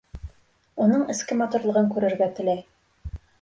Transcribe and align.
Уның 0.85 1.03
эске 1.15 1.37
матурлығын 1.43 1.93
күрергә 1.93 2.31
теләй. 2.41 2.65